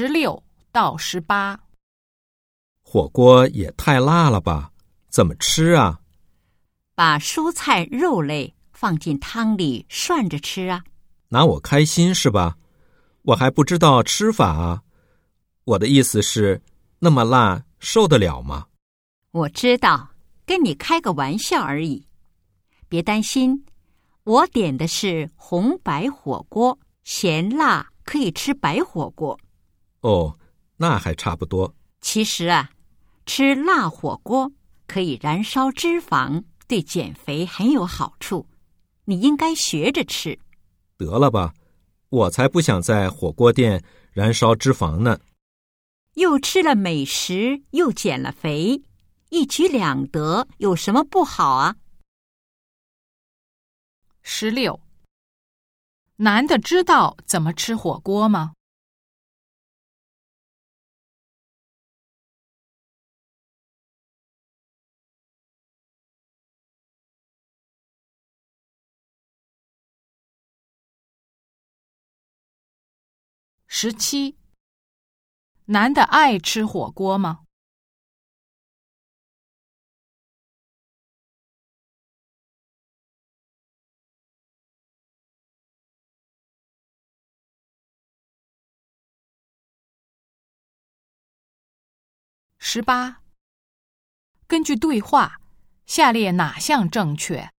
[0.00, 1.58] 十六到十八。
[2.84, 4.70] 火锅也太辣了吧？
[5.08, 5.98] 怎么吃啊？
[6.94, 10.84] 把蔬菜、肉类放进汤里涮着吃啊。
[11.30, 12.58] 拿我开心是吧？
[13.22, 14.84] 我还不知道吃法啊。
[15.64, 16.62] 我的意思是，
[17.00, 18.68] 那么辣受得了吗？
[19.32, 20.10] 我知道，
[20.46, 22.06] 跟你开个玩笑而已。
[22.88, 23.64] 别担心，
[24.22, 29.36] 我点的是红白火锅，咸辣可以吃白火锅。
[30.00, 30.38] 哦，
[30.76, 31.74] 那还差不多。
[32.00, 32.70] 其实啊，
[33.26, 34.52] 吃辣火锅
[34.86, 38.46] 可以燃烧脂肪，对减肥很有好处。
[39.04, 40.38] 你应该学着吃。
[40.96, 41.54] 得了吧，
[42.10, 43.82] 我才不想在火锅店
[44.12, 45.18] 燃烧脂肪呢。
[46.14, 48.82] 又吃了美食，又减了肥，
[49.30, 51.76] 一举两得，有什么不好啊？
[54.22, 54.80] 十六，
[56.16, 58.52] 男的知道怎么吃火锅吗？
[73.70, 74.38] 十七，
[75.66, 77.44] 男的爱吃火锅吗？
[92.58, 93.22] 十八，
[94.46, 95.40] 根据对话，
[95.84, 97.50] 下列哪项正确？